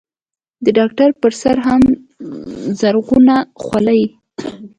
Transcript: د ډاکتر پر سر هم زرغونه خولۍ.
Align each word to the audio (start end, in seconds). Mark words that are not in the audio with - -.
د 0.65 0.67
ډاکتر 0.77 1.09
پر 1.21 1.31
سر 1.41 1.57
هم 1.67 1.81
زرغونه 2.79 3.35
خولۍ. 3.63 4.03